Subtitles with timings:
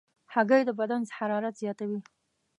[0.33, 1.99] هګۍ د بدن حرارت زیاتوي.